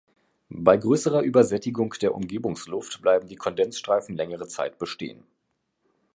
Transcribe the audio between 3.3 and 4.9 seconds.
Kondensstreifen längere Zeit